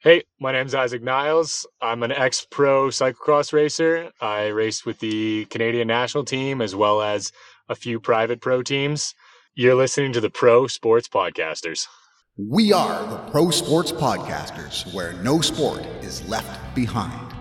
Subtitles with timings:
[0.00, 1.66] Hey, my name's Isaac Niles.
[1.82, 4.12] I'm an ex pro cyclocross racer.
[4.20, 7.32] I raced with the Canadian national team as well as
[7.68, 9.12] a few private pro teams.
[9.56, 11.88] You're listening to the Pro Sports Podcasters.
[12.36, 17.34] We are the Pro Sports Podcasters, where no sport is left behind.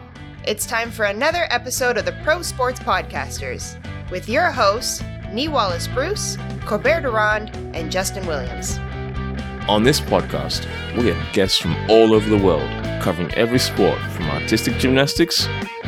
[0.48, 3.80] It's time for another episode of the Pro Sports Podcasters
[4.10, 8.80] with your hosts, Nee Wallace Bruce, Colbert Durand, and Justin Williams.
[9.68, 10.66] On this podcast,
[10.96, 12.70] we have guests from all over the world
[13.02, 15.44] covering every sport from artistic gymnastics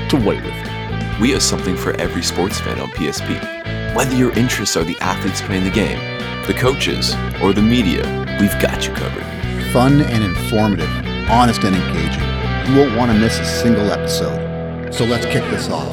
[0.09, 1.19] to weightlifting.
[1.21, 3.95] We have something for every sports fan on PSP.
[3.95, 5.97] Whether your interests are the athletes playing the game,
[6.45, 8.03] the coaches, or the media,
[8.41, 9.23] we've got you covered.
[9.71, 10.89] Fun and informative,
[11.29, 12.73] honest and engaging.
[12.73, 14.93] You won't want to miss a single episode.
[14.93, 15.87] So let's kick this off.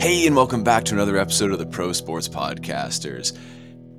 [0.00, 3.36] Hey, and welcome back to another episode of the Pro Sports Podcasters.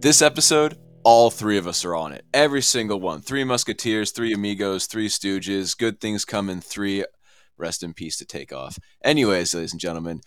[0.02, 2.26] This episode, all three of us are on it.
[2.34, 3.22] Every single one.
[3.22, 5.78] Three Musketeers, three Amigos, three Stooges.
[5.78, 7.06] Good things come in three.
[7.58, 8.78] Rest in peace to Takeoff.
[9.04, 10.22] Anyways, ladies and gentlemen,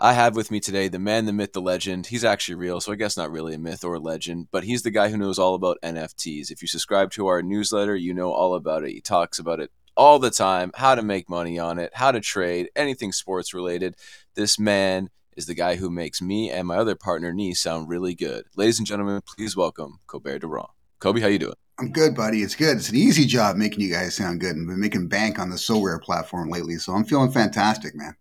[0.00, 2.06] I have with me today the man, the myth, the legend.
[2.06, 4.82] He's actually real, so I guess not really a myth or a legend, but he's
[4.82, 6.50] the guy who knows all about NFTs.
[6.50, 8.92] If you subscribe to our newsletter, you know all about it.
[8.92, 12.20] He talks about it all the time how to make money on it, how to
[12.20, 13.96] trade, anything sports related.
[14.36, 18.12] This man is the guy who makes me and my other partner, Nee, sound really
[18.12, 18.46] good.
[18.56, 20.66] Ladies and gentlemen, please welcome Colbert Durand.
[20.98, 21.54] Kobe, how you doing?
[21.78, 22.42] I'm good, buddy.
[22.42, 22.76] It's good.
[22.76, 25.54] It's an easy job making you guys sound good and been making bank on the
[25.54, 26.74] Sorare platform lately.
[26.74, 28.16] So I'm feeling fantastic, man.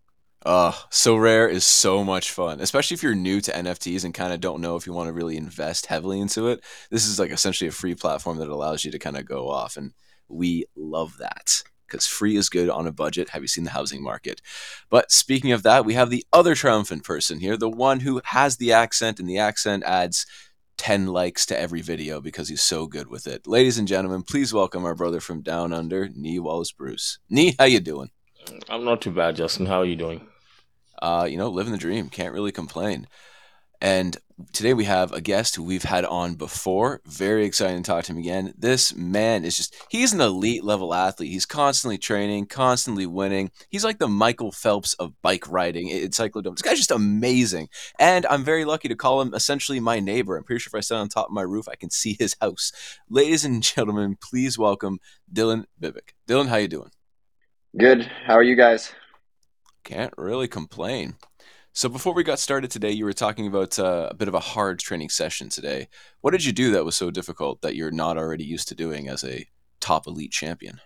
[0.46, 4.40] Uh, Sorare is so much fun, especially if you're new to NFTs and kind of
[4.40, 6.64] don't know if you want to really invest heavily into it.
[6.92, 9.76] This is like essentially a free platform that allows you to kind of go off,
[9.76, 9.94] and
[10.30, 13.30] we love that because free is good on a budget.
[13.30, 14.42] Have you seen the housing market?
[14.90, 18.58] But speaking of that, we have the other triumphant person here, the one who has
[18.58, 20.26] the accent, and the accent adds
[20.78, 23.48] 10 likes to every video because he's so good with it.
[23.48, 27.20] Ladies and gentlemen, please welcome our brother from down under, Nee Wallace Bruce.
[27.30, 28.12] Nee, how you doing?
[28.70, 29.66] I'm not too bad, Justin.
[29.66, 30.28] How are you doing?
[31.02, 32.10] Uh, you know, living the dream.
[32.10, 33.08] Can't really complain.
[33.80, 34.18] And
[34.54, 37.02] today we have a guest who we've had on before.
[37.06, 38.54] Very excited to talk to him again.
[38.58, 41.32] This man is just, he's an elite level athlete.
[41.32, 43.52] He's constantly training, constantly winning.
[43.70, 46.56] He's like the Michael Phelps of bike riding in cyclodome.
[46.56, 47.70] This guy's just amazing.
[48.00, 50.38] And I'm very lucky to call him essentially my neighbor.
[50.38, 52.36] I'm pretty sure if I stand on top of my roof, I can see his
[52.42, 52.72] house.
[53.10, 55.00] Ladies and gentlemen, please welcome
[55.32, 56.14] Dylan Bibic.
[56.28, 56.92] Dylan, how you doing?
[57.78, 58.10] Good.
[58.26, 58.92] How are you guys?
[59.84, 61.16] Can't really complain.
[61.78, 64.40] So before we got started today, you were talking about uh, a bit of a
[64.40, 65.90] hard training session today.
[66.22, 69.08] What did you do that was so difficult that you're not already used to doing
[69.08, 69.46] as a
[69.80, 70.82] top elite champion?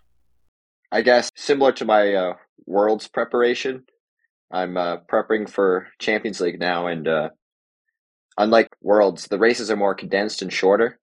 [0.91, 2.33] I guess similar to my uh,
[2.65, 3.85] world's preparation,
[4.51, 7.29] I'm uh, prepping for Champions League now, and uh,
[8.37, 10.99] unlike worlds, the races are more condensed and shorter.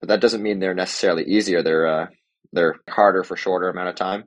[0.00, 1.62] But that doesn't mean they're necessarily easier.
[1.62, 2.06] They're uh,
[2.54, 4.24] they're harder for shorter amount of time.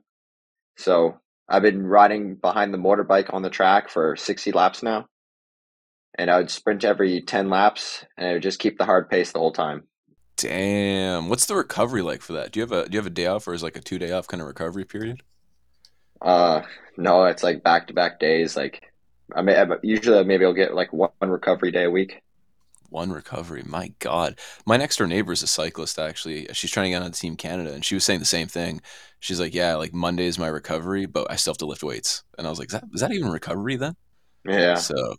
[0.76, 5.06] So I've been riding behind the motorbike on the track for 60 laps now.
[6.18, 9.32] And I would sprint every 10 laps and I would just keep the hard pace
[9.32, 9.84] the whole time.
[10.36, 11.28] Damn.
[11.28, 12.52] What's the recovery like for that?
[12.52, 13.98] Do you have a do you have a day off or is like a two
[13.98, 15.22] day off kind of recovery period?
[16.20, 16.62] Uh
[16.96, 18.56] no, it's like back to back days.
[18.56, 18.82] Like
[19.34, 22.22] I may usually maybe I'll get like one recovery day a week.
[22.90, 23.62] One recovery.
[23.66, 24.38] My God.
[24.64, 26.46] My next door neighbor is a cyclist, actually.
[26.52, 28.80] She's trying to get on Team Canada, and she was saying the same thing.
[29.20, 32.22] She's like, Yeah, like Monday is my recovery, but I still have to lift weights.
[32.38, 33.96] And I was like, Is that, is that even recovery then?
[34.48, 34.74] Yeah.
[34.74, 35.16] So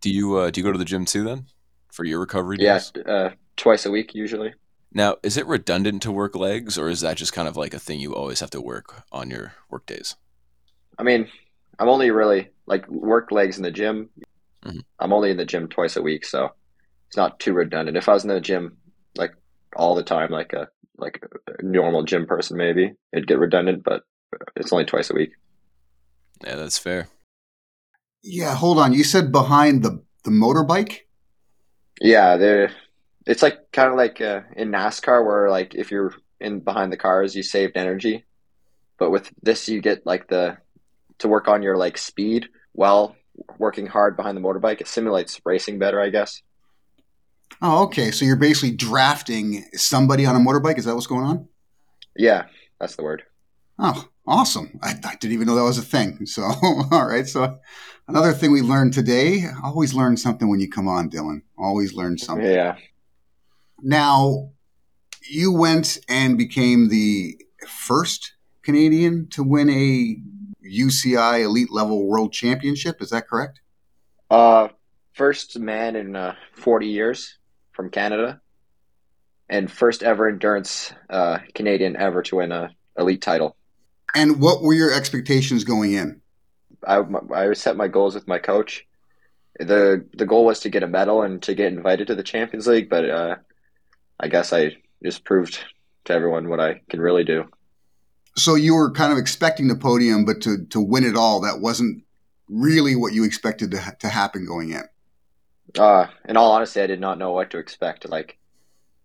[0.00, 1.46] do you uh, do you go to the gym too then
[1.92, 2.92] for your recovery days?
[2.96, 4.54] Yeah, uh, twice a week usually.
[4.92, 7.78] Now, is it redundant to work legs, or is that just kind of like a
[7.78, 10.16] thing you always have to work on your work days?
[10.98, 11.28] I mean,
[11.78, 14.10] I'm only really like work legs in the gym.
[14.64, 14.80] Mm-hmm.
[14.98, 16.50] I'm only in the gym twice a week, so
[17.10, 17.96] it's not too redundant.
[17.96, 18.76] If I was in the gym
[19.16, 19.32] like
[19.74, 23.82] all the time, like a like a normal gym person, maybe it'd get redundant.
[23.82, 24.04] But
[24.54, 25.32] it's only twice a week.
[26.44, 27.08] Yeah, that's fair.
[28.22, 28.92] Yeah, hold on.
[28.92, 30.98] You said behind the the motorbike.
[32.00, 32.70] Yeah, there.
[33.26, 36.96] It's like kind of like uh, in NASCAR, where like if you're in behind the
[36.96, 38.24] cars, you saved energy,
[39.00, 40.58] but with this, you get like the
[41.18, 43.16] to work on your like speed while
[43.58, 44.80] working hard behind the motorbike.
[44.80, 46.40] It simulates racing better, I guess.
[47.62, 48.10] Oh, okay.
[48.10, 50.78] So you're basically drafting somebody on a motorbike.
[50.78, 51.48] Is that what's going on?
[52.16, 52.46] Yeah,
[52.78, 53.22] that's the word.
[53.78, 54.78] Oh, awesome.
[54.82, 56.18] I, I didn't even know that was a thing.
[56.26, 57.26] So, all right.
[57.26, 57.58] So,
[58.08, 61.42] another thing we learned today always learn something when you come on, Dylan.
[61.58, 62.46] Always learn something.
[62.46, 62.76] Yeah.
[63.82, 64.50] Now,
[65.28, 67.36] you went and became the
[67.66, 70.16] first Canadian to win a
[70.66, 73.00] UCI elite level world championship.
[73.00, 73.60] Is that correct?
[74.30, 74.68] Uh,
[75.12, 77.38] first man in uh, 40 years
[77.80, 78.38] from Canada,
[79.48, 83.56] and first ever endurance uh, Canadian ever to win a elite title.
[84.14, 86.20] And what were your expectations going in?
[86.86, 87.02] I
[87.34, 88.86] I set my goals with my coach.
[89.58, 92.66] the The goal was to get a medal and to get invited to the Champions
[92.66, 93.36] League, but uh,
[94.18, 95.58] I guess I just proved
[96.04, 97.48] to everyone what I can really do.
[98.36, 101.60] So you were kind of expecting the podium, but to to win it all, that
[101.60, 102.04] wasn't
[102.50, 104.84] really what you expected to ha- to happen going in.
[105.78, 108.08] Uh, in all honesty, I did not know what to expect.
[108.08, 108.38] Like,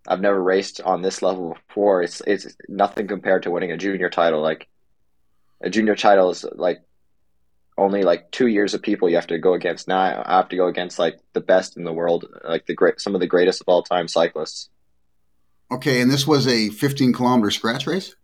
[0.08, 2.02] I've never raced on this level before.
[2.02, 4.40] It's it's nothing compared to winning a junior title.
[4.40, 4.68] Like,
[5.60, 6.82] a junior title is like
[7.78, 9.88] only like two years of people you have to go against.
[9.88, 13.00] Now I have to go against like the best in the world, like the great,
[13.00, 14.70] some of the greatest of all time cyclists.
[15.70, 18.14] Okay, and this was a 15 kilometer scratch race.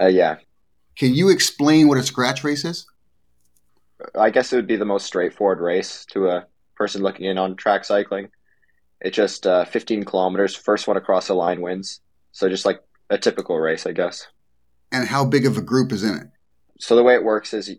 [0.00, 0.36] Uh, yeah.
[0.96, 2.86] Can you explain what a scratch race is?
[4.14, 6.46] I guess it would be the most straightforward race to a
[6.80, 8.30] person looking in on track cycling.
[9.02, 10.56] It's just uh, 15 kilometers.
[10.56, 12.00] First one across the line wins.
[12.32, 12.80] So just like
[13.10, 14.26] a typical race, I guess.
[14.90, 16.28] And how big of a group is in it?
[16.78, 17.70] So the way it works is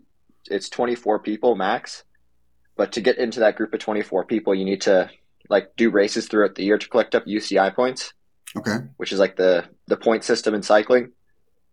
[0.48, 2.04] it's 24 people max.
[2.76, 5.10] But to get into that group of 24 people, you need to
[5.50, 8.12] like do races throughout the year to collect up UCI points.
[8.56, 8.76] Okay.
[8.98, 11.10] Which is like the the point system in cycling.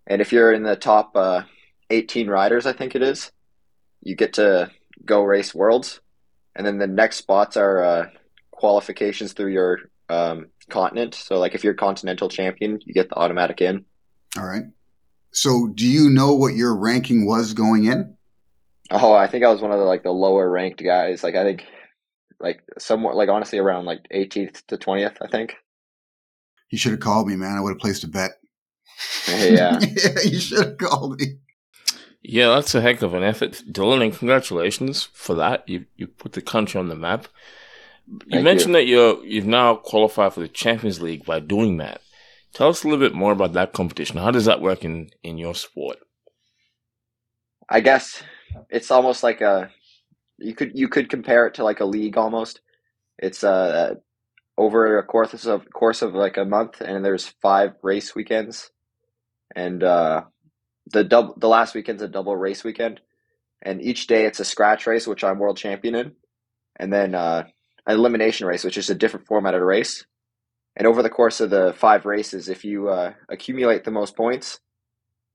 [0.07, 1.43] And if you're in the top uh,
[1.91, 3.31] 18 riders, I think it is,
[4.01, 4.71] you get to
[5.05, 6.01] go race worlds.
[6.55, 8.09] And then the next spots are uh,
[8.51, 9.79] qualifications through your
[10.09, 11.15] um, continent.
[11.15, 13.85] So, like if you're continental champion, you get the automatic in.
[14.37, 14.63] All right.
[15.31, 18.15] So, do you know what your ranking was going in?
[18.91, 21.23] Oh, I think I was one of the like the lower ranked guys.
[21.23, 21.65] Like I think
[22.39, 25.55] like somewhat like honestly around like 18th to 20th, I think.
[26.71, 27.57] You should have called me, man.
[27.57, 28.31] I would have placed a bet.
[29.27, 29.79] Yeah.
[29.79, 31.37] yeah, you should have called me.
[32.21, 35.67] Yeah, that's a heck of an effort, Dylan, and congratulations for that.
[35.67, 37.27] You you put the country on the map.
[38.07, 38.79] You Thank mentioned you.
[38.79, 42.01] that you're you've now qualified for the Champions League by doing that.
[42.53, 44.17] Tell us a little bit more about that competition.
[44.17, 45.97] How does that work in in your sport?
[47.69, 48.21] I guess
[48.69, 49.69] it's almost like a
[50.37, 52.61] you could you could compare it to like a league almost.
[53.17, 53.95] It's uh
[54.59, 58.71] over a course of course of like a month, and there's five race weekends,
[59.55, 60.23] and uh,
[60.91, 63.01] the double the last weekend's a double race weekend,
[63.61, 66.11] and each day it's a scratch race, which I'm world champion in,
[66.77, 67.43] and then uh,
[67.85, 70.05] an elimination race, which is a different format of a race.
[70.75, 74.59] And over the course of the five races, if you uh, accumulate the most points,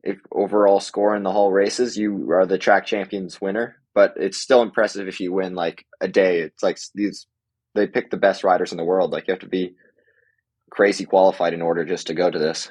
[0.02, 3.76] if overall score in the whole races, you are the track champions winner.
[3.94, 6.40] But it's still impressive if you win like a day.
[6.40, 7.26] It's like these
[7.74, 9.10] they pick the best riders in the world.
[9.10, 9.74] Like you have to be
[10.70, 12.70] crazy qualified in order just to go to this.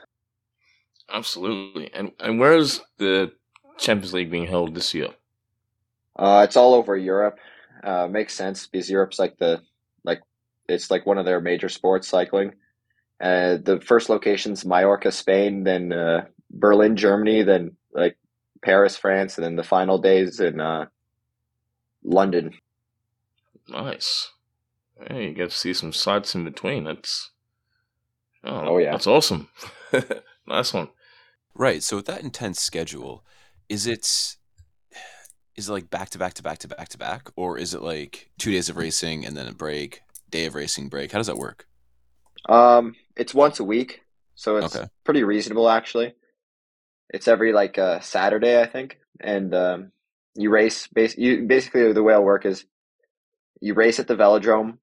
[1.11, 1.93] Absolutely.
[1.93, 3.31] And and where is the
[3.77, 5.09] Champions League being held this year?
[6.15, 7.39] Uh, it's all over Europe.
[7.83, 9.61] Uh, makes sense because Europe's like the
[10.03, 10.21] like
[10.69, 12.53] it's like one of their major sports cycling.
[13.21, 18.17] Uh, the first location's Mallorca, Spain, then uh, Berlin, Germany, then like
[18.61, 20.85] Paris, France, and then the final days in uh,
[22.03, 22.51] London.
[23.69, 24.31] Nice.
[25.09, 26.83] Yeah, you get to see some sights in between.
[26.83, 27.31] That's
[28.43, 28.91] oh, Oh, yeah.
[28.91, 29.49] that's awesome.
[30.47, 30.89] nice one.
[31.55, 31.83] Right.
[31.83, 33.23] So with that intense schedule,
[33.69, 34.37] is it
[35.55, 37.81] is it like back to back to back to back to back, or is it
[37.81, 41.11] like two days of racing and then a break, day of racing break?
[41.11, 41.67] How does that work?
[42.49, 44.01] Um, it's once a week,
[44.35, 44.87] so it's Okay.
[45.03, 46.13] pretty reasonable actually.
[47.09, 49.91] It's every like uh, Saturday, I think, and um,
[50.35, 50.87] you race.
[50.87, 52.65] Bas- you basically the way it'll work is
[53.61, 54.77] you race at the velodrome.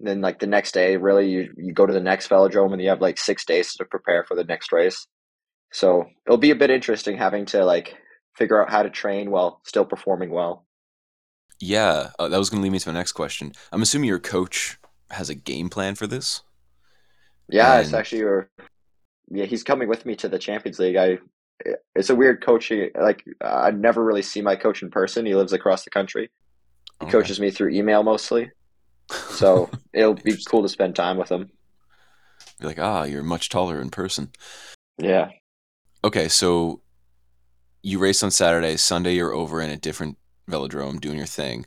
[0.00, 2.88] Then like the next day, really, you you go to the next velodrome, and you
[2.88, 5.06] have like six days to prepare for the next race.
[5.72, 7.96] So it'll be a bit interesting having to like
[8.36, 10.66] figure out how to train while still performing well.
[11.60, 13.52] Yeah, uh, that was going to lead me to my next question.
[13.72, 14.78] I'm assuming your coach
[15.10, 16.42] has a game plan for this.
[17.50, 18.50] Yeah, it's actually your,
[19.30, 20.96] yeah, he's coming with me to the Champions League.
[20.96, 21.18] I
[21.94, 25.26] it's a weird coaching like I never really see my coach in person.
[25.26, 26.30] He lives across the country.
[27.00, 27.08] He Okay.
[27.08, 28.52] coaches me through email mostly.
[29.10, 31.50] So it'll be cool to spend time with him.
[32.60, 34.30] You're like, ah, you're much taller in person.
[34.98, 35.30] Yeah.
[36.04, 36.82] Okay, so
[37.82, 41.66] you race on Saturday, Sunday you're over in a different velodrome doing your thing.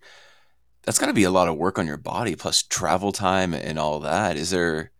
[0.83, 3.77] That's got to be a lot of work on your body plus travel time and
[3.77, 4.35] all that.
[4.35, 4.91] Is there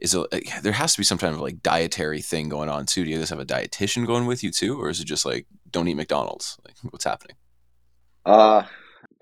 [0.00, 3.04] is like, there has to be some kind of like dietary thing going on too.
[3.04, 5.46] Do you guys have a dietitian going with you too, or is it just like
[5.70, 6.56] don't eat McDonald's?
[6.64, 7.36] Like what's happening?
[8.24, 8.62] Uh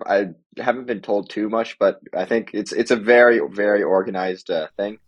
[0.05, 0.27] I
[0.57, 4.67] haven't been told too much, but I think it's it's a very very organized uh,
[4.77, 4.99] thing.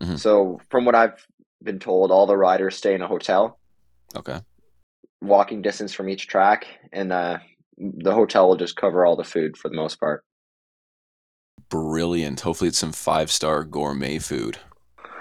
[0.00, 0.18] Mhm.
[0.18, 1.26] So from what I've
[1.62, 3.58] been told, all the riders stay in a hotel,
[4.16, 4.40] Okay,
[5.20, 7.38] walking distance from each track, and uh,
[7.78, 10.24] the hotel will just cover all the food for the most part.
[11.68, 12.40] brilliant.
[12.40, 14.58] Hopefully it's some five star gourmet food.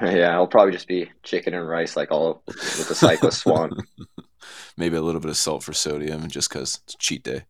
[0.02, 3.74] Yeah, it'll probably just be chicken and rice, like all with the cyclists want.
[4.78, 7.44] maybe a little bit of salt for sodium, just because it's cheat day.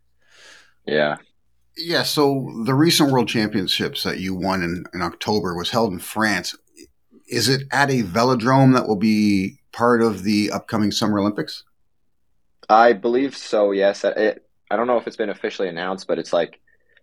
[0.85, 1.17] Yeah.
[1.81, 5.99] Yeah, so the recent World Championships that you won in, in October was held in
[5.99, 6.55] France.
[7.27, 11.63] Is it at a velodrome that will be part of the upcoming Summer Olympics?
[12.67, 13.71] I believe so.
[13.71, 14.03] Yes.
[14.03, 16.59] It, I don't know if it's been officially announced, but it's like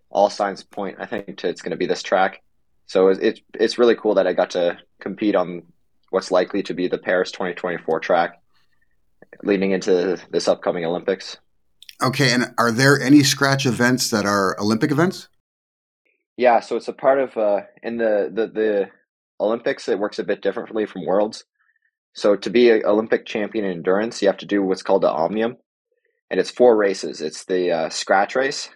[0.09, 0.97] all signs point.
[0.99, 2.43] I think to, it's going to be this track.
[2.85, 5.63] So it's, it's it's really cool that I got to compete on
[6.09, 8.41] what's likely to be the Paris 2024 track,
[9.43, 11.37] leading into this upcoming Olympics.
[12.01, 15.27] Okay, and are there any scratch events that are Olympic events?
[16.37, 18.89] Yeah, so it's a part of uh, in the, the the
[19.39, 19.87] Olympics.
[19.87, 21.43] It works a bit differently from Worlds.
[22.13, 25.11] So to be an Olympic champion in endurance, you have to do what's called the
[25.11, 25.57] Omnium,
[26.29, 27.21] and it's four races.
[27.21, 28.69] It's the uh, scratch race,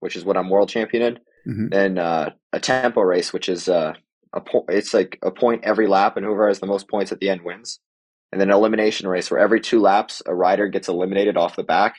[0.00, 1.14] which is what I'm world champion in.
[1.48, 1.68] Mm-hmm.
[1.68, 3.94] Then uh, a tempo race, which is uh,
[4.32, 7.20] a po- it's like a point every lap, and whoever has the most points at
[7.20, 7.80] the end wins.
[8.30, 11.62] And then an elimination race, where every two laps a rider gets eliminated off the
[11.62, 11.96] back.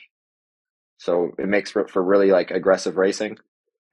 [1.00, 3.38] So it makes for, for really like aggressive racing.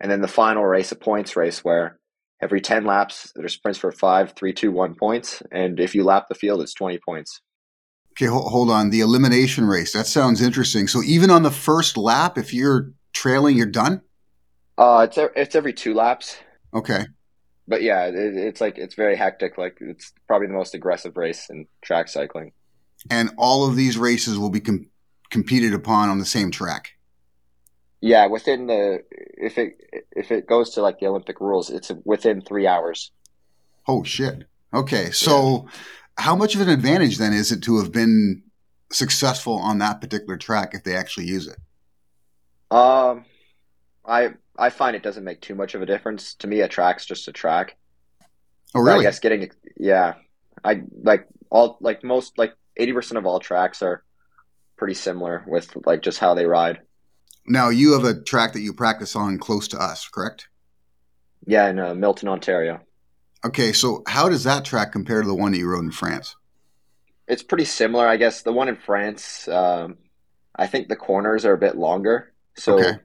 [0.02, 2.00] And then the final race, a points race, where
[2.42, 5.42] every 10 laps there's sprints for five, three, two, one points.
[5.50, 7.42] And if you lap the field, it's 20 points.
[8.12, 8.90] Okay, hold on.
[8.90, 9.94] The elimination race.
[9.94, 10.88] That sounds interesting.
[10.90, 14.02] So even on the first lap, if you're trailing, you're done.
[14.78, 16.38] Uh, it's it's every two laps.
[16.74, 17.06] Okay.
[17.70, 19.58] But yeah, it, it's like it's very hectic.
[19.58, 22.52] Like it's probably the most aggressive race in track cycling.
[23.10, 24.90] And all of these races will be com-
[25.30, 26.97] competed upon on the same track.
[28.08, 29.78] Yeah, within the if it
[30.14, 33.12] if it goes to like the Olympic rules, it's within three hours.
[33.86, 34.46] Oh shit!
[34.74, 35.72] Okay, so yeah.
[36.18, 38.44] how much of an advantage then is it to have been
[38.94, 41.58] successful on that particular track if they actually use it?
[42.72, 43.26] Um,
[44.06, 46.34] I I find it doesn't make too much of a difference.
[46.36, 47.76] To me, a track's just a track.
[48.74, 49.00] Oh, really?
[49.00, 50.14] But I guess getting yeah,
[50.64, 54.06] I like all like most like eighty percent of all tracks are
[54.78, 56.80] pretty similar with like just how they ride.
[57.48, 60.48] Now you have a track that you practice on close to us, correct?
[61.46, 62.82] Yeah, in uh, Milton, Ontario.
[63.46, 66.36] Okay, so how does that track compare to the one that you rode in France?
[67.28, 68.42] It's pretty similar, I guess.
[68.42, 69.98] The one in France, um,
[70.56, 73.00] I think the corners are a bit longer, so okay.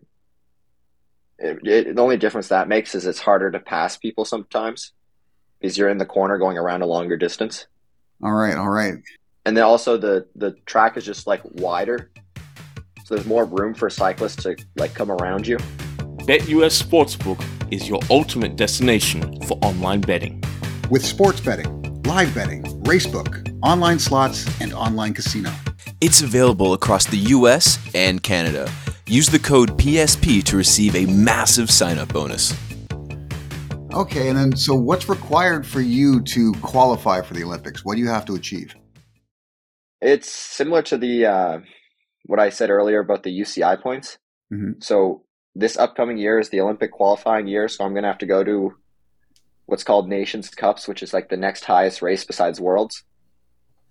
[1.38, 4.92] it, it, the only difference that makes is it's harder to pass people sometimes
[5.60, 7.66] because you're in the corner going around a longer distance.
[8.22, 8.94] All right, all right.
[9.44, 12.10] And then also the the track is just like wider,
[13.12, 15.58] there's more room for cyclists to like come around you.
[16.26, 20.42] BetUS Sportsbook is your ultimate destination for online betting.
[20.90, 25.52] With sports betting, live betting, racebook, online slots, and online casino.
[26.00, 28.70] It's available across the US and Canada.
[29.06, 32.54] Use the code PSP to receive a massive sign up bonus.
[33.92, 37.84] Okay, and then so what's required for you to qualify for the Olympics?
[37.84, 38.74] What do you have to achieve?
[40.00, 41.60] It's similar to the uh,
[42.24, 44.18] what I said earlier about the UCI points.
[44.52, 44.80] Mm-hmm.
[44.80, 45.24] So
[45.54, 48.44] this upcoming year is the Olympic qualifying year, so I'm going to have to go
[48.44, 48.74] to
[49.66, 53.04] what's called Nations Cups, which is like the next highest race besides Worlds,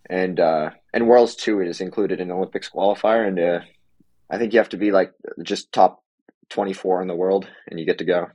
[0.09, 3.59] and uh, and Worlds too is included in Olympics qualifier, and uh,
[4.29, 5.11] I think you have to be like
[5.43, 6.03] just top
[6.49, 8.27] 24 in the world, and you get to go.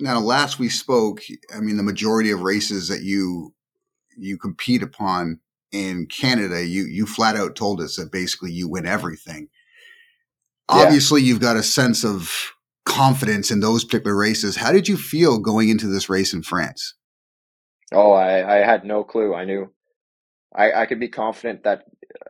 [0.00, 1.20] Now, last we spoke,
[1.54, 3.54] I mean, the majority of races that you
[4.16, 5.40] you compete upon
[5.74, 9.48] in Canada, you you flat out told us that basically you win everything.
[10.70, 10.82] Yeah.
[10.82, 12.52] Obviously, you've got a sense of
[12.84, 14.56] confidence in those particular races.
[14.56, 16.94] How did you feel going into this race in France?
[17.92, 19.34] Oh, I, I had no clue.
[19.34, 19.70] I knew
[20.54, 21.84] I, I could be confident that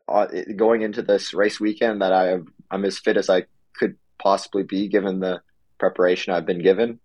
[0.08, 2.38] uh, going into this race weekend that I
[2.70, 3.44] I'm as fit as I
[3.76, 5.42] could possibly be given the
[5.78, 6.98] preparation I've been given.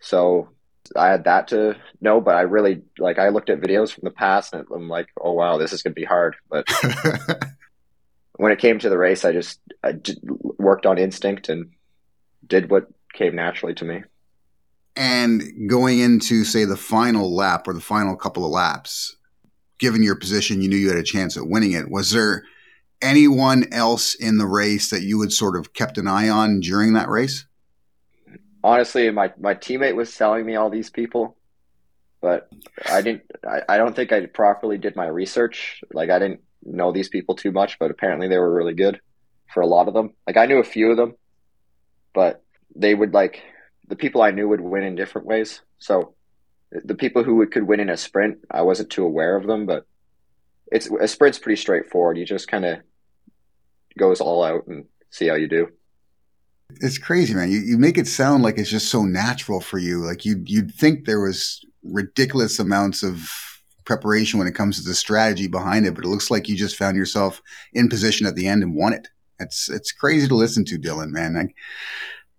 [0.00, 0.50] So
[0.96, 4.10] I had that to know, but I really like I looked at videos from the
[4.10, 6.36] past and I'm like, oh wow, this is gonna be hard.
[6.50, 6.66] But
[8.36, 9.94] when it came to the race, I just I
[10.58, 11.70] worked on instinct and
[12.46, 14.02] did what came naturally to me.
[14.96, 19.16] And going into say the final lap or the final couple of laps,
[19.78, 21.90] given your position, you knew you had a chance at winning it.
[21.90, 22.44] Was there
[23.00, 26.92] anyone else in the race that you had sort of kept an eye on during
[26.92, 27.46] that race?
[28.62, 31.36] Honestly, my my teammate was telling me all these people,
[32.20, 32.48] but
[32.88, 33.22] I didn't.
[33.46, 35.82] I, I don't think I properly did my research.
[35.92, 39.00] Like I didn't know these people too much, but apparently they were really good
[39.52, 40.14] for a lot of them.
[40.26, 41.14] Like I knew a few of them,
[42.14, 42.42] but
[42.74, 43.42] they would like
[43.88, 45.60] the people I knew would win in different ways.
[45.78, 46.14] So
[46.70, 49.86] the people who could win in a sprint, I wasn't too aware of them, but
[50.70, 52.16] it's a sprint's pretty straightforward.
[52.16, 52.78] You just kind of
[53.98, 55.68] goes all out and see how you do.
[56.80, 57.50] It's crazy, man.
[57.50, 59.98] You, you make it sound like it's just so natural for you.
[59.98, 63.30] Like you you'd think there was ridiculous amounts of
[63.84, 66.76] preparation when it comes to the strategy behind it, but it looks like you just
[66.76, 69.08] found yourself in position at the end and won it.
[69.38, 71.10] It's it's crazy to listen to, Dylan.
[71.10, 71.52] Man, I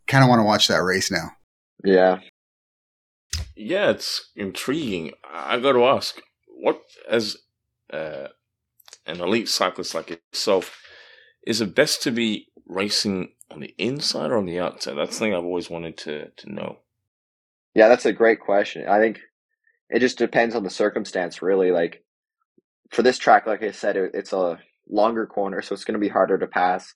[0.08, 1.32] kind of want to watch that race now.
[1.84, 2.20] Yeah.
[3.56, 5.12] Yeah, it's intriguing.
[5.30, 7.38] I got to ask, what as
[7.92, 8.28] uh,
[9.06, 10.80] an elite cyclist like yourself,
[11.46, 14.96] is it best to be racing on the inside or on the outside?
[14.96, 16.78] That's the thing I've always wanted to to know.
[17.74, 18.88] Yeah, that's a great question.
[18.88, 19.20] I think
[19.90, 21.72] it just depends on the circumstance, really.
[21.72, 22.04] Like
[22.92, 26.00] for this track, like I said, it, it's a longer corner, so it's going to
[26.00, 26.94] be harder to pass.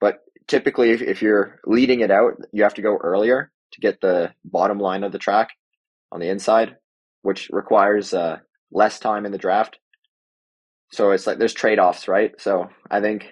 [0.00, 4.00] But typically, if, if you're leading it out, you have to go earlier to get
[4.00, 5.50] the bottom line of the track
[6.12, 6.76] on the inside,
[7.22, 8.38] which requires uh,
[8.70, 9.78] less time in the draft.
[10.92, 12.32] So it's like there's trade offs, right?
[12.38, 13.26] So I think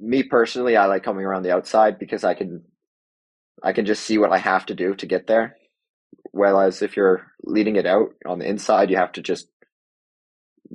[0.00, 2.64] me personally, I like coming around the outside because I can
[3.62, 5.56] I can just see what I have to do to get there.
[6.32, 9.48] Whereas if you're leading it out on the inside, you have to just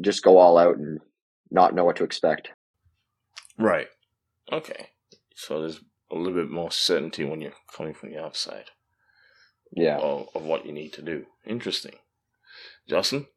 [0.01, 0.99] just go all out and
[1.49, 2.49] not know what to expect.
[3.57, 3.87] Right.
[4.51, 4.89] Okay.
[5.35, 8.65] So there's a little bit more certainty when you're coming from the outside.
[9.71, 9.97] Yeah.
[9.97, 11.25] Of, of what you need to do.
[11.45, 11.95] Interesting.
[12.87, 13.27] Justin?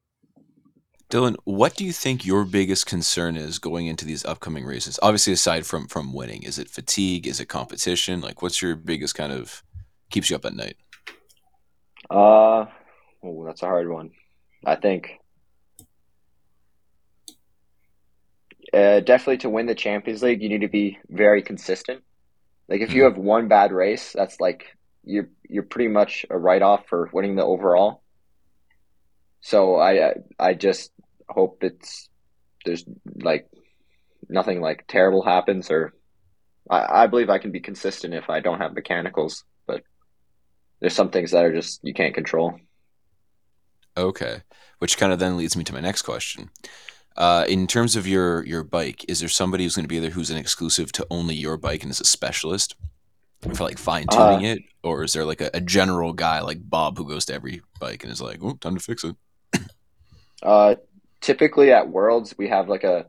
[1.11, 4.99] Dylan, what do you think your biggest concern is going into these upcoming races?
[5.03, 7.27] Obviously, aside from from winning, is it fatigue?
[7.27, 8.21] Is it competition?
[8.21, 9.63] Like, what's your biggest kind of
[10.11, 10.77] keeps you up at night?
[12.11, 12.67] Uh,
[13.23, 14.11] oh, that's a hard one.
[14.67, 15.19] I think
[18.73, 22.03] uh, definitely to win the Champions League, you need to be very consistent.
[22.69, 26.61] Like if you have one bad race, that's like you're you're pretty much a write
[26.61, 28.03] off for winning the overall.
[29.41, 30.91] So I I just
[31.29, 32.09] hope it's
[32.65, 32.85] there's
[33.23, 33.49] like
[34.29, 35.95] nothing like terrible happens or
[36.71, 39.83] I, I believe I can be consistent if I don't have mechanicals, but
[40.81, 42.59] there's some things that are just you can't control.
[43.97, 44.43] Okay,
[44.79, 46.51] which kind of then leads me to my next question.
[47.17, 50.11] Uh, in terms of your your bike, is there somebody who's going to be there
[50.11, 52.77] who's an exclusive to only your bike and is a specialist
[53.55, 56.59] for like fine tuning Uh, it, or is there like a, a general guy like
[56.71, 59.17] Bob who goes to every bike and is like, "Oh, time to fix it"?
[60.43, 60.77] Uh,
[61.29, 63.07] typically at Worlds, we have like a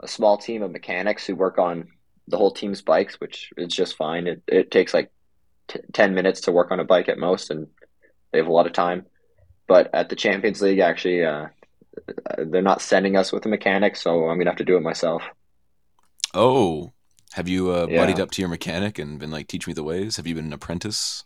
[0.00, 1.88] a small team of mechanics who work on
[2.28, 4.26] the whole team's bikes, which is just fine.
[4.26, 5.10] It it takes like
[5.68, 7.68] t- ten minutes to work on a bike at most, and
[8.32, 9.06] they have a lot of time.
[9.68, 11.46] But at the Champions League, actually, uh,
[12.38, 15.22] they're not sending us with a mechanic, so I'm gonna have to do it myself.
[16.34, 16.92] Oh,
[17.32, 17.98] have you uh, Yeah.
[17.98, 20.16] buddied up to your mechanic and been like, "Teach me the ways"?
[20.16, 21.24] Have you been an apprentice?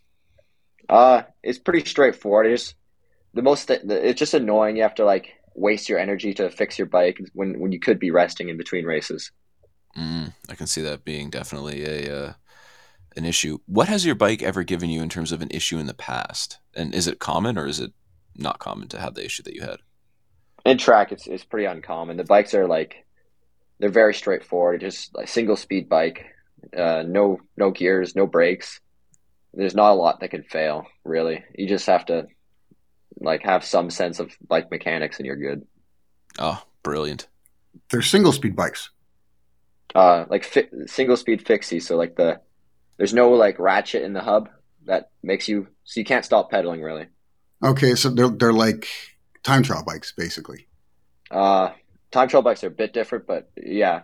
[0.88, 2.46] Uh, it's pretty straightforward.
[2.46, 2.75] It's
[3.35, 3.70] the most.
[3.70, 4.77] It's just annoying.
[4.77, 7.98] You have to like waste your energy to fix your bike when when you could
[7.98, 9.30] be resting in between races.
[9.96, 12.32] Mm, I can see that being definitely a uh,
[13.16, 13.58] an issue.
[13.66, 16.58] What has your bike ever given you in terms of an issue in the past?
[16.74, 17.92] And is it common or is it
[18.36, 19.78] not common to have the issue that you had?
[20.64, 22.16] In track, it's it's pretty uncommon.
[22.16, 23.04] The bikes are like
[23.78, 24.80] they're very straightforward.
[24.80, 26.24] Just a single speed bike,
[26.76, 28.80] uh, no no gears, no brakes.
[29.52, 30.86] There's not a lot that can fail.
[31.04, 32.28] Really, you just have to
[33.20, 35.66] like have some sense of bike mechanics, and you're good.
[36.38, 37.29] Oh, brilliant.
[37.90, 38.90] They're single speed bikes.
[39.94, 41.81] Uh, like fi- single speed fixie.
[41.81, 42.40] So like the
[42.96, 44.48] there's no like ratchet in the hub
[44.87, 47.07] that makes you so you can't stop pedaling really.
[47.62, 48.88] Okay, so they're they're like
[49.42, 50.66] time trial bikes, basically.
[51.31, 51.70] Uh,
[52.11, 54.03] time trial bikes are a bit different, but yeah,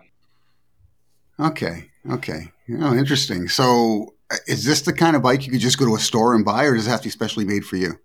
[1.40, 2.52] Okay, okay.
[2.80, 3.48] Oh, interesting.
[3.48, 6.34] So, uh, is this the kind of bike you could just go to a store
[6.34, 7.98] and buy, or does it have to be specially made for you?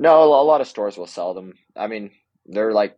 [0.00, 1.52] No, a lot of stores will sell them.
[1.76, 2.10] I mean,
[2.46, 2.96] they're like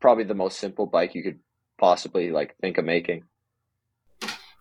[0.00, 1.40] probably the most simple bike you could
[1.78, 3.24] possibly like think of making.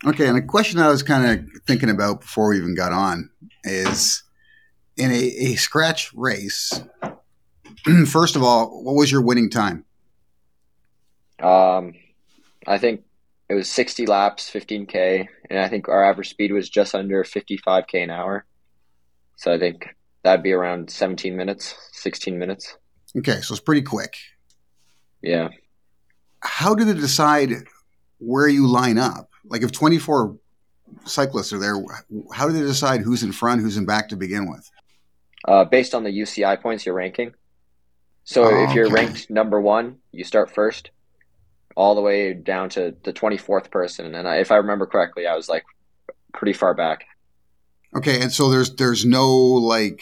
[0.04, 3.30] Okay, and a question I was kind of thinking about before we even got on
[3.64, 4.24] is
[4.98, 6.82] in a, a scratch race.
[8.08, 9.86] first of all, what was your winning time?
[11.40, 11.94] Um,
[12.66, 13.04] I think
[13.50, 18.04] it was 60 laps, 15k, and I think our average speed was just under 55k
[18.04, 18.46] an hour.
[19.36, 19.96] So I think
[20.28, 22.76] that'd be around 17 minutes, 16 minutes.
[23.18, 24.14] Okay, so it's pretty quick.
[25.22, 25.48] Yeah.
[26.42, 27.52] How do they decide
[28.18, 29.30] where you line up?
[29.46, 30.36] Like, if 24
[31.06, 31.82] cyclists are there,
[32.34, 34.70] how do they decide who's in front, who's in back to begin with?
[35.48, 37.34] Uh, based on the UCI points you're ranking.
[38.26, 38.96] So Oh, if you're okay.
[38.96, 40.92] ranked number one, you start first,
[41.78, 44.14] all the way down to the 24th person.
[44.14, 45.64] And I, if I remember correctly, I was like
[46.34, 47.06] pretty far back.
[47.96, 50.02] Okay, and so there's there's no like,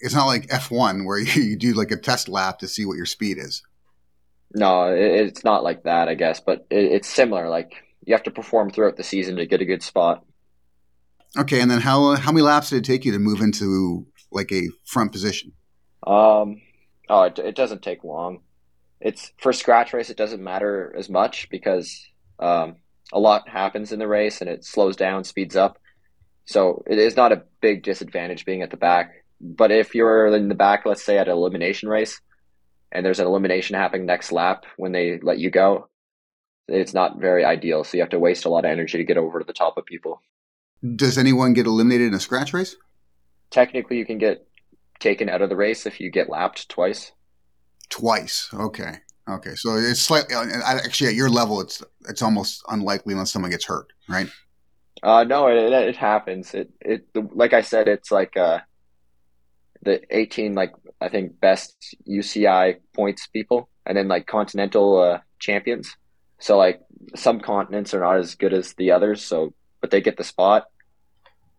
[0.00, 2.96] it's not like F1 where you, you do like a test lap to see what
[2.96, 3.62] your speed is.
[4.54, 7.48] No, it, it's not like that, I guess, but it, it's similar.
[7.48, 10.24] Like you have to perform throughout the season to get a good spot.
[11.38, 14.52] Okay, and then how how many laps did it take you to move into like
[14.52, 15.52] a front position?
[16.06, 16.60] Um,
[17.08, 18.40] oh, it, it doesn't take long.
[19.00, 20.10] It's for scratch race.
[20.10, 22.06] It doesn't matter as much because
[22.38, 22.76] um,
[23.12, 25.78] a lot happens in the race and it slows down, speeds up.
[26.44, 29.24] So it is not a big disadvantage being at the back.
[29.40, 32.20] But if you're in the back, let's say at an elimination race,
[32.92, 35.88] and there's an elimination happening next lap when they let you go,
[36.68, 37.84] it's not very ideal.
[37.84, 39.76] So you have to waste a lot of energy to get over to the top
[39.76, 40.20] of people.
[40.96, 42.76] Does anyone get eliminated in a scratch race?
[43.50, 44.46] Technically, you can get
[45.00, 47.12] taken out of the race if you get lapped twice.
[47.88, 48.48] Twice.
[48.54, 48.94] Okay.
[49.28, 49.54] Okay.
[49.54, 53.66] So it's slightly uh, actually at your level, it's it's almost unlikely unless someone gets
[53.66, 54.28] hurt, right?
[55.02, 56.54] Uh, no, it, it happens.
[56.54, 58.60] It it like I said, it's like uh,
[59.82, 65.96] the eighteen like I think best UCI points people, and then like continental uh, champions.
[66.38, 66.80] So like
[67.14, 70.66] some continents are not as good as the others, so but they get the spot.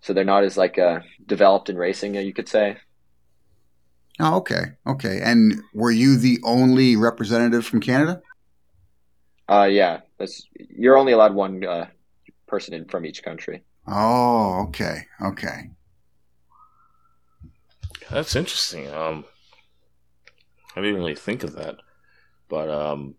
[0.02, 2.78] So they're not as like uh, developed in racing, you could say.
[4.20, 5.22] Oh, okay, okay.
[5.24, 8.22] And were you the only representative from Canada?
[9.50, 10.02] Uh, yeah.
[10.18, 11.88] That's, you're only allowed one uh,
[12.54, 13.64] person in from each country.
[13.88, 15.72] Oh, okay, okay.
[18.12, 18.94] That's interesting.
[18.94, 19.26] Um,
[20.76, 21.78] I didn't really think of that,
[22.48, 23.16] but um,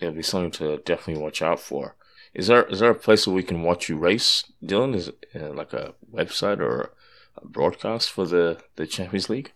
[0.00, 1.94] it'll be something to definitely watch out for.
[2.34, 4.96] Is there is there a place where we can watch you race, Dylan?
[4.96, 6.92] Is it uh, like a website or
[7.36, 9.52] a broadcast for the the Champions League?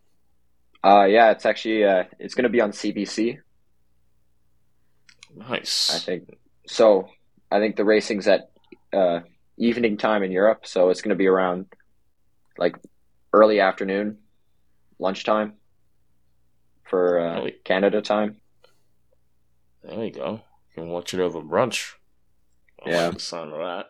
[0.84, 3.38] Uh, yeah, it's actually uh, it's going to be on CBC.
[5.34, 5.92] Nice.
[5.92, 6.38] I think
[6.68, 7.08] so.
[7.50, 8.51] I think the racing's at
[8.92, 9.20] uh,
[9.56, 11.66] evening time in Europe, so it's going to be around
[12.58, 12.76] like
[13.32, 14.18] early afternoon,
[14.98, 15.54] lunchtime
[16.84, 18.36] for uh, Canada time.
[19.82, 20.42] There you go.
[20.74, 21.94] You can watch it over brunch.
[22.84, 23.86] I yeah, the of that.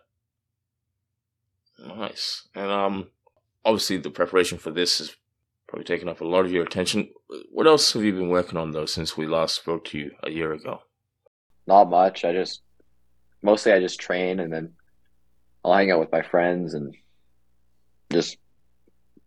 [1.79, 2.47] Nice.
[2.55, 3.07] And um,
[3.65, 5.15] obviously the preparation for this is
[5.67, 7.09] probably taking up a lot of your attention.
[7.51, 10.29] What else have you been working on though since we last spoke to you a
[10.29, 10.81] year ago?
[11.67, 12.25] Not much.
[12.25, 12.61] I just
[13.41, 14.73] mostly I just train and then
[15.63, 16.95] I'll hang out with my friends and
[18.11, 18.37] just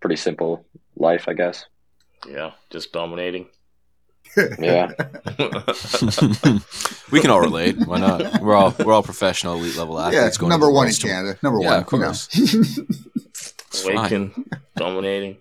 [0.00, 1.66] pretty simple life, I guess.
[2.28, 3.46] Yeah, just dominating.
[4.58, 4.90] yeah.
[7.12, 7.78] we can all relate.
[7.86, 8.42] Why not?
[8.42, 10.38] We're all we're all professional elite level athletes.
[10.40, 11.38] Yeah, number one in Canada.
[11.42, 12.28] Number yeah, one, of course.
[13.84, 14.46] Waking,
[14.76, 15.36] dominating,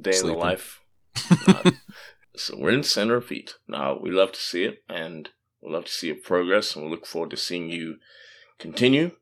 [0.00, 0.30] day Sleeping.
[0.30, 0.80] in the life.
[2.36, 3.54] so we're in center of feet.
[3.68, 5.28] Now we love to see it, and
[5.60, 7.96] we love to see your progress, and we look forward to seeing you
[8.58, 9.12] continue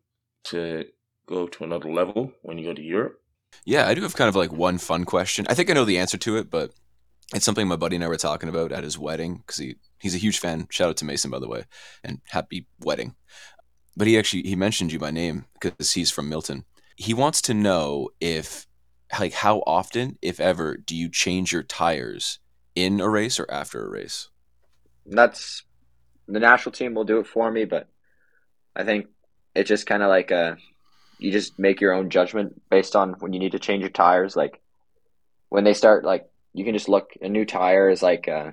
[0.45, 0.87] to
[1.27, 3.21] go to another level when you go to Europe.
[3.65, 5.47] Yeah, I do have kind of like one fun question.
[5.49, 6.73] I think I know the answer to it, but
[7.35, 10.15] it's something my buddy and I were talking about at his wedding because he he's
[10.15, 10.67] a huge fan.
[10.71, 11.65] Shout out to Mason, by the way,
[12.03, 13.15] and happy wedding.
[13.97, 16.65] But he actually he mentioned you by name because he's from Milton.
[16.97, 18.67] He wants to know if
[19.19, 22.39] like how often, if ever, do you change your tires
[22.75, 24.29] in a race or after a race?
[25.07, 25.65] That's
[26.27, 27.89] the national team will do it for me, but
[28.77, 29.07] I think
[29.59, 30.57] it's just kind of like a
[31.19, 34.37] you just make your own judgment based on when you need to change your tires.
[34.37, 34.61] Like
[35.49, 38.53] when they start, like you can just look a new tire is like uh,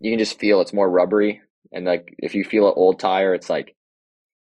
[0.00, 3.34] you can just feel it's more rubbery, and like if you feel an old tire,
[3.34, 3.76] it's like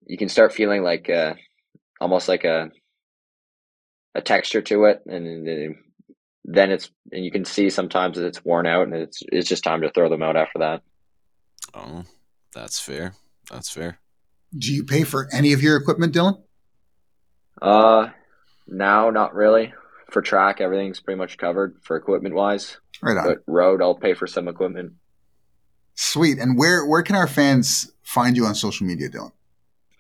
[0.06, 1.34] you can start feeling like uh,
[2.00, 2.70] almost like a
[4.14, 5.76] a texture to it, and
[6.46, 9.64] then it's and you can see sometimes that it's worn out, and it's it's just
[9.64, 10.84] time to throw them out after that.
[11.74, 12.04] Oh,
[12.54, 13.16] that's fair.
[13.50, 14.00] That's fair.
[14.56, 16.42] Do you pay for any of your equipment, Dylan?
[17.62, 18.10] Uh,
[18.68, 19.74] now not really.
[20.12, 22.78] For track, everything's pretty much covered for equipment wise.
[23.02, 23.26] Right on.
[23.26, 24.94] But road, I'll pay for some equipment.
[25.96, 26.38] Sweet.
[26.38, 29.32] And where where can our fans find you on social media, Dylan?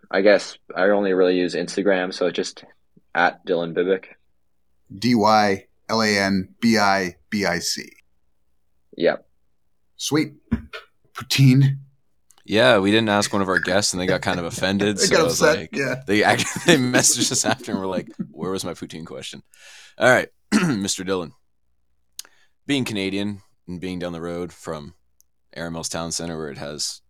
[0.09, 2.63] I guess I only really use Instagram, so just
[3.13, 4.05] at Dylan Bibic.
[4.97, 7.91] D Y L A N B I B I C.
[8.95, 9.27] Yep.
[9.97, 10.33] Sweet.
[11.13, 11.79] Poutine.
[12.47, 14.97] Yeah, we didn't ask one of our guests, and they got kind of offended.
[14.97, 15.57] they so got upset.
[15.57, 19.05] Like, yeah, they actually they messaged us after and were like, "Where was my poutine
[19.05, 19.43] question?"
[19.97, 21.05] All right, Mr.
[21.05, 21.31] Dylan,
[22.65, 24.93] being Canadian and being down the road from
[25.53, 27.01] Erin Mills Town Center, where it has,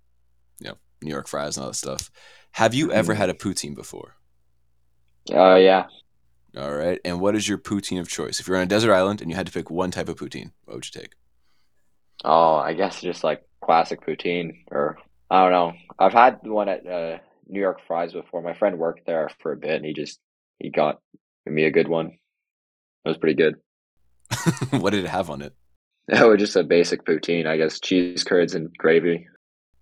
[0.59, 2.09] you know, New York fries and all that stuff,
[2.53, 4.15] have you ever had a poutine before?
[5.31, 5.85] Uh, yeah.
[6.57, 8.39] All right, and what is your poutine of choice?
[8.39, 10.51] If you're on a desert island and you had to pick one type of poutine,
[10.65, 11.11] what would you take?
[12.25, 14.97] Oh, I guess just like classic poutine or
[15.29, 15.73] I don't know.
[15.99, 18.41] I've had one at uh, New York Fries before.
[18.41, 20.19] My friend worked there for a bit, and he just
[20.59, 20.99] he got
[21.45, 22.07] me a good one.
[23.05, 23.55] It was pretty good.
[24.81, 25.53] what did it have on it?
[26.09, 27.81] Oh, just a basic poutine, I guess.
[27.81, 29.27] Cheese curds and gravy.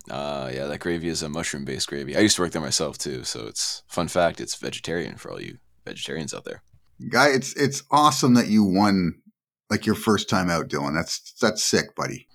[0.09, 2.17] Uh yeah, that gravy is a mushroom based gravy.
[2.17, 5.39] I used to work there myself too, so it's fun fact, it's vegetarian for all
[5.39, 6.63] you vegetarians out there.
[7.09, 9.21] Guy, it's it's awesome that you won
[9.69, 10.95] like your first time out, Dylan.
[10.95, 12.27] That's that's sick, buddy.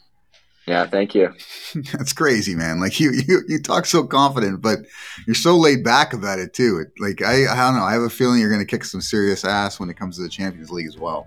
[0.70, 1.34] Yeah, thank you.
[1.92, 2.78] That's crazy, man.
[2.78, 4.78] Like you, you, you talk so confident, but
[5.26, 6.78] you're so laid back about it too.
[6.78, 7.82] It, like I, I don't know.
[7.82, 10.22] I have a feeling you're going to kick some serious ass when it comes to
[10.22, 11.26] the Champions League as well.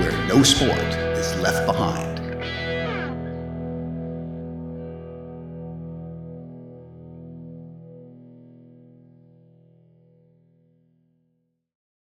[0.00, 2.11] Where no sport is left behind.